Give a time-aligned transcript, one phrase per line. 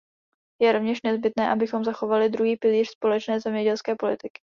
[0.61, 4.39] Je rovněž nezbytné, abychom zachovali druhý pilíř společné zemědělské politiky.